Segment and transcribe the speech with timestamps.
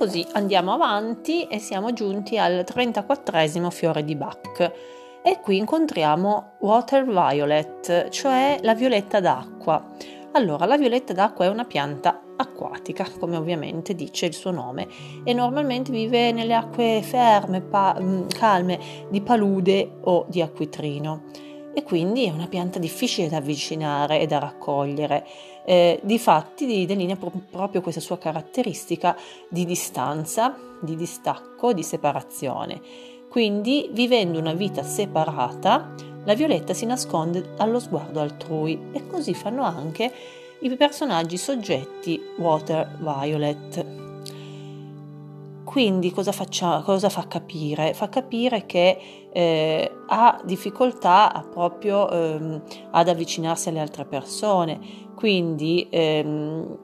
[0.00, 4.72] così andiamo avanti e siamo giunti al 34 fiore di Bach
[5.22, 9.90] e qui incontriamo Water Violet, cioè la violetta d'acqua.
[10.32, 14.88] Allora, la violetta d'acqua è una pianta acquatica, come ovviamente dice il suo nome,
[15.22, 18.78] e normalmente vive nelle acque ferme, pa- mm, calme,
[19.10, 21.24] di palude o di acquitrino.
[21.80, 25.26] E quindi è una pianta difficile da avvicinare e da raccogliere.
[25.64, 29.16] Eh, difatti delinea proprio questa sua caratteristica
[29.48, 32.82] di distanza, di distacco, di separazione.
[33.30, 39.62] Quindi, vivendo una vita separata, la violetta si nasconde allo sguardo altrui e così fanno
[39.62, 40.12] anche
[40.60, 44.09] i personaggi soggetti Water Violet.
[45.70, 47.94] Quindi cosa, faccia, cosa fa capire?
[47.94, 48.98] Fa capire che
[49.32, 52.60] eh, ha difficoltà a proprio ehm,
[52.90, 54.80] ad avvicinarsi alle altre persone,
[55.14, 56.76] quindi ehm,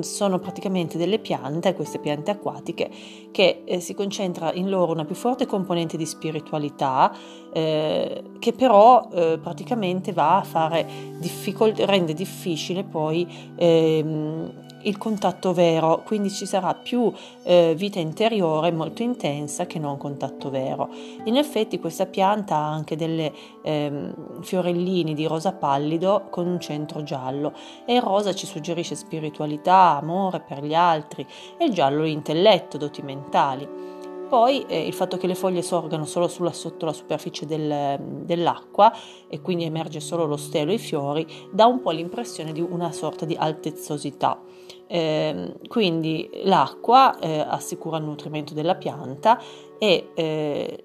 [0.00, 2.90] sono praticamente delle piante, queste piante acquatiche,
[3.30, 7.14] che eh, si concentra in loro una più forte componente di spiritualità,
[7.52, 10.86] eh, che però eh, praticamente va a fare
[11.18, 18.70] difficol- rende difficile poi ehm, il contatto vero, quindi ci sarà più eh, vita interiore
[18.72, 20.88] molto intensa che non contatto vero.
[21.24, 27.02] In effetti questa pianta ha anche delle ehm, fiorellini di rosa pallido con un centro
[27.02, 27.52] giallo
[27.84, 31.26] e il rosa ci suggerisce spiritualità, amore per gli altri
[31.58, 33.89] e il giallo l'intelletto, doti mentali.
[34.30, 38.92] Poi eh, il fatto che le foglie sorgano solo sulla, sotto la superficie del, dell'acqua
[39.28, 42.92] e quindi emerge solo lo stelo e i fiori dà un po' l'impressione di una
[42.92, 44.40] sorta di altezzosità.
[44.86, 49.40] Eh, quindi l'acqua eh, assicura il nutrimento della pianta
[49.78, 50.82] e eh,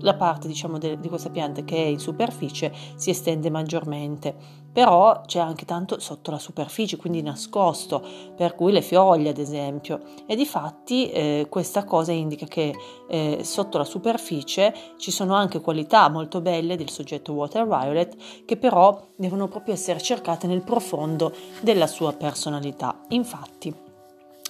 [0.00, 4.34] la parte diciamo, de- di questa pianta che è in superficie si estende maggiormente,
[4.72, 8.04] però c'è anche tanto sotto la superficie, quindi nascosto,
[8.36, 10.00] per cui le foglie ad esempio.
[10.26, 12.74] E di fatti eh, questa cosa indica che
[13.08, 18.56] eh, sotto la superficie ci sono anche qualità molto belle del soggetto Water Violet che
[18.56, 21.32] però devono proprio essere cercate nel profondo
[21.62, 23.00] della sua personalità.
[23.08, 23.85] Infatti,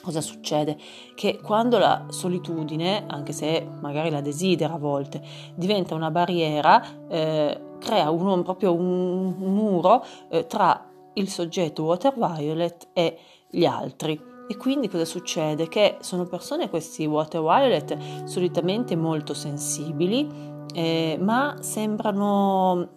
[0.07, 0.77] cosa succede?
[1.17, 5.21] Che quando la solitudine, anche se magari la desidera a volte,
[5.57, 12.89] diventa una barriera, eh, crea un, proprio un, muro eh, tra il soggetto Water Violet
[12.93, 13.19] e
[13.51, 14.23] gli altri.
[14.49, 15.67] E quindi cosa succede?
[15.67, 20.29] Che sono persone, questi Water Violet, solitamente molto sensibili,
[20.73, 22.91] eh, ma sembrano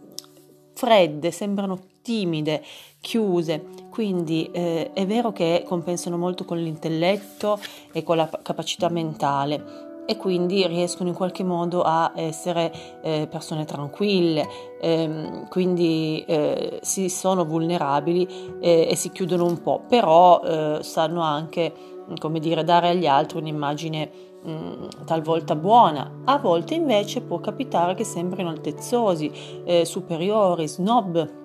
[0.76, 2.64] fredde, sembrano timide,
[3.02, 7.60] chiuse, quindi eh, è vero che compensano molto con l'intelletto
[7.92, 13.66] e con la capacità mentale e quindi riescono in qualche modo a essere eh, persone
[13.66, 14.48] tranquille,
[14.82, 21.22] ehm, quindi eh, si sono vulnerabili eh, e si chiudono un po', però eh, sanno
[21.22, 21.72] anche,
[22.18, 24.12] come dire, dare agli altri un'immagine
[24.48, 29.32] mm, talvolta buona, a volte invece può capitare che sembrino altezzosi,
[29.64, 31.38] eh, superiori, snob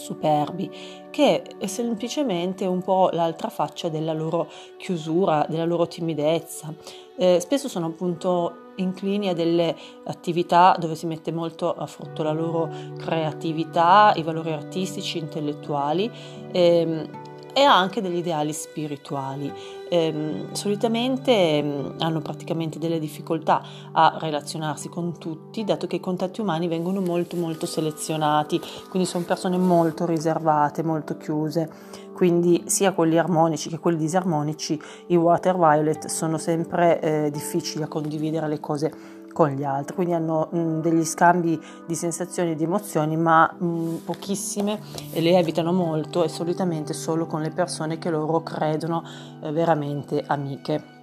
[0.00, 0.70] superbi,
[1.10, 6.72] che è semplicemente un po' l'altra faccia della loro chiusura, della loro timidezza.
[7.16, 12.32] Eh, spesso sono appunto inclini a delle attività dove si mette molto a frutto la
[12.32, 16.10] loro creatività, i valori artistici, intellettuali.
[16.52, 19.52] Ehm, e anche degli ideali spirituali.
[19.88, 23.62] Eh, solitamente eh, hanno praticamente delle difficoltà
[23.92, 29.24] a relazionarsi con tutti, dato che i contatti umani vengono molto molto selezionati, quindi sono
[29.24, 31.98] persone molto riservate, molto chiuse.
[32.12, 37.88] Quindi sia quelli armonici che quelli disarmonici, i water violet sono sempre eh, difficili a
[37.88, 42.54] condividere le cose con gli altri, quindi hanno mh, mm, degli scambi di sensazioni e
[42.54, 44.80] di emozioni, ma mh, mm, pochissime
[45.12, 49.02] e le evitano molto e solitamente solo con le persone che loro credono
[49.42, 50.98] eh, veramente amiche.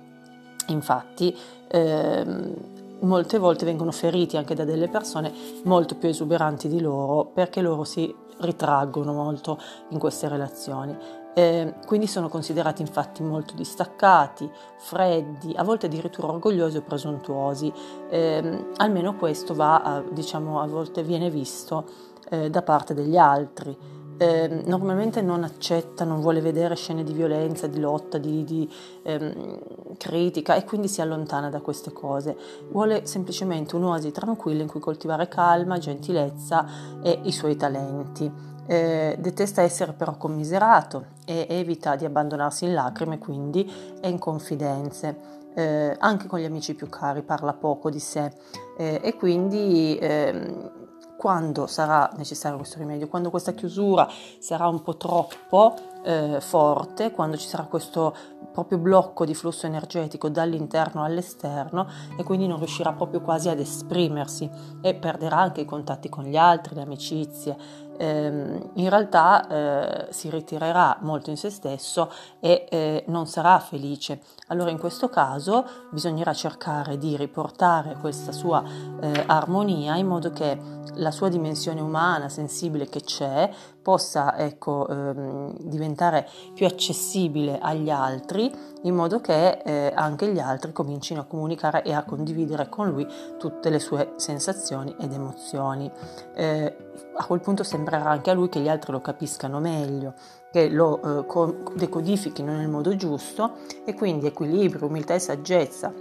[0.67, 1.35] Infatti,
[1.69, 2.53] ehm,
[3.01, 5.31] molte volte vengono feriti anche da delle persone
[5.63, 9.59] molto più esuberanti di loro perché loro si ritraggono molto
[9.89, 16.77] in queste relazioni eh, quindi sono considerati infatti molto distaccati, freddi, a volte addirittura orgogliosi
[16.77, 17.71] o presuntuosi.
[18.09, 21.85] Eh, almeno questo va a, diciamo, a volte viene visto
[22.31, 23.77] eh, da parte degli altri.
[24.17, 28.67] Eh, normalmente non accetta, non vuole vedere scene di violenza, di lotta, di, di
[29.03, 29.59] ehm,
[29.95, 32.35] critica e quindi si allontana da queste cose.
[32.71, 36.65] Vuole semplicemente un'oasi tranquilla in cui coltivare calma, gentilezza
[37.03, 38.55] e i suoi talenti.
[38.67, 45.35] Eh, detesta essere però commiserato e evita di abbandonarsi in lacrime quindi e in confidenze.
[45.55, 48.31] Eh, anche con gli amici più cari parla poco di sé
[48.77, 50.71] eh, e quindi ehm,
[51.17, 54.07] quando sarà necessario questo rimedio, quando questa chiusura
[54.39, 55.73] sarà un po' troppo
[56.03, 58.15] eh, forte, quando ci sarà questo
[58.53, 61.87] proprio blocco di flusso energetico dall'interno all'esterno
[62.17, 64.49] e quindi non riuscirà proprio quasi ad esprimersi
[64.81, 67.57] e perderà anche i contatti con gli altri, le amicizie.
[67.97, 74.21] Eh, in realtà eh, si ritirerà molto in se stesso e eh, non sarà felice.
[74.47, 78.63] Allora in questo caso bisognerà cercare di riportare questa sua
[79.01, 83.49] eh, armonia in modo che la sua dimensione umana, sensibile che c'è,
[83.81, 88.51] possa ecco, ehm, diventare più accessibile agli altri,
[88.83, 93.07] in modo che eh, anche gli altri comincino a comunicare e a condividere con lui
[93.37, 95.89] tutte le sue sensazioni ed emozioni.
[96.35, 96.86] Eh,
[97.19, 100.13] a quel punto sembrerà anche a lui che gli altri lo capiscano meglio,
[100.51, 105.91] che lo eh, decodifichino nel modo giusto e quindi equilibrio, umiltà e saggezza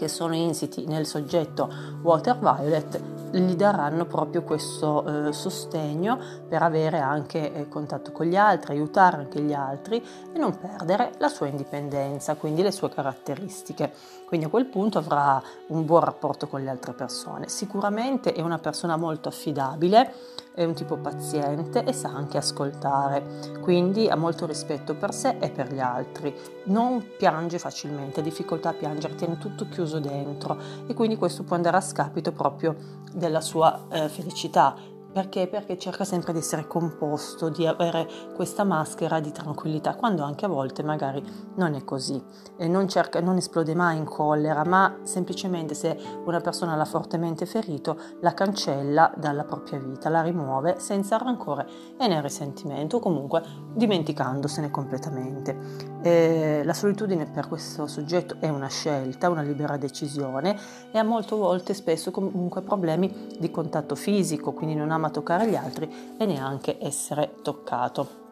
[0.00, 1.70] che sono insiti nel soggetto
[2.00, 3.02] Water Violet
[3.32, 6.18] gli daranno proprio questo eh, sostegno
[6.48, 10.02] per avere anche eh, contatto con gli altri, aiutare anche gli altri
[10.32, 13.92] e non perdere la sua indipendenza, quindi le sue caratteristiche.
[14.26, 17.50] Quindi a quel punto avrà un buon rapporto con le altre persone.
[17.50, 20.14] Sicuramente è una persona molto affidabile,
[20.54, 25.50] è un tipo paziente e sa anche ascoltare, quindi ha molto rispetto per sé e
[25.50, 26.34] per gli altri.
[26.64, 31.56] Non piange facilmente, ha difficoltà a piangere, tiene tutto chiuso dentro e quindi questo può
[31.56, 32.76] andare a scapito proprio
[33.12, 34.76] della sua eh, felicità
[35.12, 35.48] perché?
[35.48, 40.48] Perché cerca sempre di essere composto, di avere questa maschera di tranquillità, quando anche a
[40.48, 41.22] volte magari
[41.56, 42.22] non è così.
[42.56, 47.44] E non, cerca, non esplode mai in collera, ma semplicemente se una persona l'ha fortemente
[47.44, 51.66] ferito, la cancella dalla propria vita, la rimuove senza rancore
[51.98, 53.42] e nel risentimento, comunque
[53.74, 55.88] dimenticandosene completamente.
[56.02, 60.56] E la solitudine per questo soggetto è una scelta, una libera decisione
[60.92, 65.48] e ha molte volte spesso comunque problemi di contatto fisico, quindi non ha ama toccare
[65.48, 68.28] gli altri e neanche essere toccato.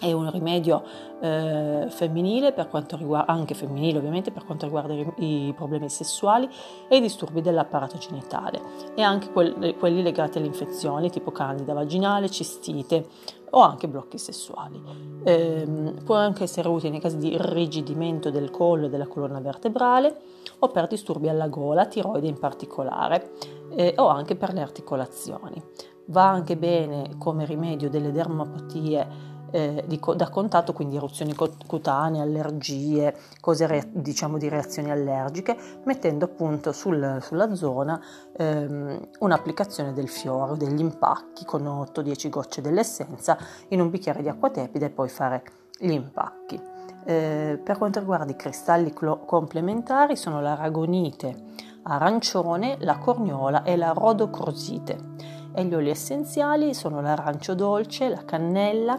[0.00, 0.84] È un rimedio
[1.20, 6.48] eh, femminile, per quanto riguarda, anche femminile ovviamente, per quanto riguarda i, i problemi sessuali
[6.88, 8.60] e i disturbi dell'apparato genitale
[8.94, 13.08] e anche quelli, quelli legati alle infezioni tipo candida vaginale, cistite
[13.50, 14.80] o anche blocchi sessuali.
[15.24, 20.16] Eh, può anche essere utile nei casi di irrigidimento del collo e della colonna vertebrale
[20.60, 23.32] o per disturbi alla gola, tiroide in particolare,
[23.74, 25.60] eh, o anche per le articolazioni.
[26.10, 33.14] Va anche bene come rimedio delle dermopatie eh, di, da contatto, quindi eruzioni cutanee, allergie,
[33.40, 38.00] cose re, diciamo di reazioni allergiche, mettendo appunto sul, sulla zona
[38.36, 43.36] ehm, un'applicazione del fiore, degli impacchi con 8-10 gocce dell'essenza
[43.68, 45.42] in un bicchiere di acqua tepida e poi fare
[45.78, 46.60] gli impacchi.
[47.04, 51.44] Eh, per quanto riguarda i cristalli clo- complementari sono l'aragonite
[51.84, 58.96] arancione, la corniola e la rodocrosite e gli oli essenziali sono l'arancio dolce, la cannella,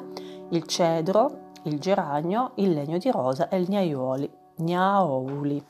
[0.49, 5.65] il cedro, il geranio, il legno di rosa e il gnaioli, gnaoli.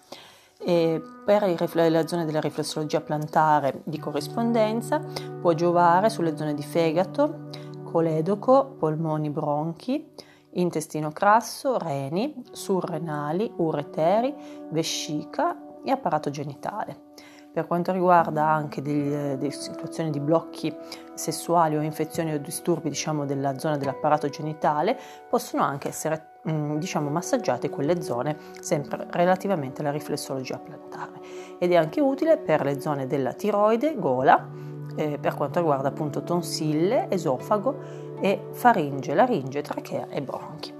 [0.57, 1.43] E per
[1.91, 4.99] la zona della riflessologia plantare di corrispondenza
[5.39, 7.49] può giovare sulle zone di fegato,
[7.83, 10.11] coledoco, polmoni, bronchi,
[10.53, 14.33] intestino crasso, reni, surrenali, ureteri,
[14.71, 17.07] vescica e apparato genitale.
[17.51, 20.73] Per quanto riguarda anche delle, delle situazioni di blocchi
[21.15, 27.09] sessuali o infezioni o disturbi diciamo, della zona dell'apparato genitale, possono anche essere mm, diciamo,
[27.09, 31.19] massaggiate quelle zone sempre relativamente alla riflessologia plantare
[31.57, 34.47] ed è anche utile per le zone della tiroide, gola,
[34.95, 40.77] eh, per quanto riguarda appunto tonsille, esofago e faringe, laringe, trachea e bronchi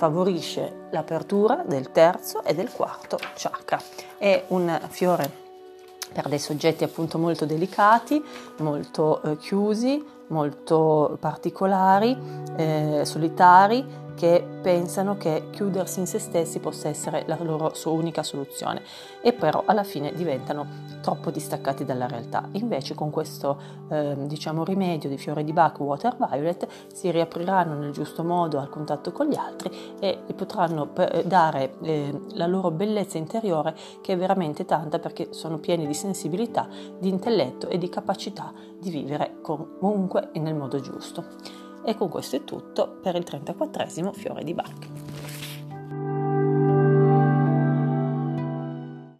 [0.00, 3.78] favorisce l'apertura del terzo e del quarto chakra.
[4.16, 5.49] È un fiore
[6.12, 8.22] per dei soggetti appunto molto delicati,
[8.58, 12.16] molto eh, chiusi, molto particolari,
[12.56, 13.84] eh, solitari,
[14.20, 18.82] che pensano che chiudersi in se stessi possa essere la loro unica soluzione
[19.22, 20.66] e però alla fine diventano
[21.00, 22.46] troppo distaccati dalla realtà.
[22.52, 23.58] Invece con questo
[23.88, 28.68] eh, diciamo rimedio di fiore di Bach Water Violet si riapriranno nel giusto modo al
[28.68, 34.18] contatto con gli altri e potranno eh, dare eh, la loro bellezza interiore che è
[34.18, 40.28] veramente tanta perché sono pieni di sensibilità, di intelletto e di capacità di vivere comunque
[40.32, 41.68] e nel modo giusto.
[41.82, 43.82] E con questo è tutto per il 34
[44.12, 44.88] Fiore di Bach.